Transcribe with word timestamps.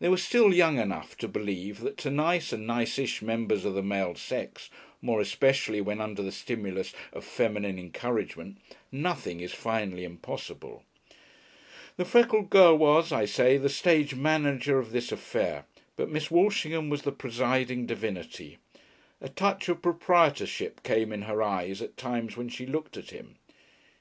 They 0.00 0.08
were 0.08 0.16
still 0.16 0.52
young 0.52 0.80
enough 0.80 1.16
to 1.18 1.28
believe 1.28 1.78
that 1.82 1.96
to 1.98 2.10
nice 2.10 2.52
and 2.52 2.66
niceish 2.66 3.22
members 3.22 3.64
of 3.64 3.74
the 3.74 3.84
male 3.84 4.16
sex 4.16 4.68
more 5.00 5.20
especially 5.20 5.80
when 5.80 6.00
under 6.00 6.22
the 6.22 6.32
stimulus 6.32 6.92
of 7.12 7.22
feminine 7.24 7.78
encouragement 7.78 8.56
nothing 8.90 9.38
is 9.38 9.52
finally 9.54 10.02
impossible. 10.02 10.82
The 11.96 12.04
freckled 12.04 12.50
girl 12.50 12.76
was, 12.78 13.12
I 13.12 13.26
say, 13.26 13.58
the 13.58 13.68
stage 13.68 14.12
manager 14.16 14.80
of 14.80 14.90
this 14.90 15.12
affair, 15.12 15.66
but 15.94 16.10
Miss 16.10 16.32
Walshingham 16.32 16.90
was 16.90 17.02
the 17.02 17.12
presiding 17.12 17.86
divinity. 17.86 18.58
A 19.20 19.28
touch 19.28 19.68
of 19.68 19.82
proprietorship 19.82 20.82
came 20.82 21.12
in 21.12 21.22
her 21.22 21.44
eyes 21.44 21.80
at 21.80 21.96
times 21.96 22.36
when 22.36 22.48
she 22.48 22.66
looked 22.66 22.96
at 22.96 23.10
him. 23.10 23.36